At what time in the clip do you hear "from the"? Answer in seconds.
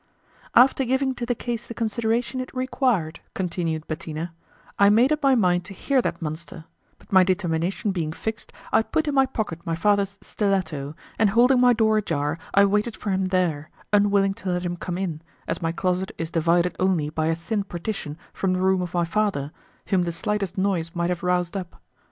18.33-18.59